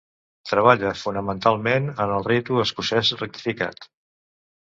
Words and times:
Treballa 0.51 0.93
fonamentalment 1.01 1.85
en 2.05 2.15
el 2.15 2.25
Ritu 2.29 2.59
Escocès 2.63 3.11
Rectificat. 3.21 3.89